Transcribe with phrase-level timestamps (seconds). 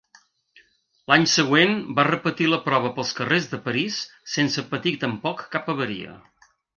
[1.11, 3.99] L'any següent va repetir la prova pels carrers de París
[4.37, 6.15] sense patir tampoc cap avaria.